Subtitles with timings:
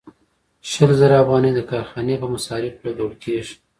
[0.69, 3.55] شل زره افغانۍ د کارخانې په مصارفو لګول کېږي